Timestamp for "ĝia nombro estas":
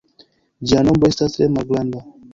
0.71-1.37